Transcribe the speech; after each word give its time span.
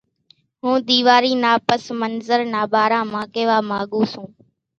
ھون 0.61 0.77
ۮيواري 0.87 1.33
نا 1.43 1.51
پس 1.67 1.83
منظر 1.99 2.39
نا 2.53 2.61
ٻارا 2.71 2.99
مان 3.11 3.25
ڪيوا 3.33 3.57
ماڳون 3.69 4.05
سون 4.13 4.27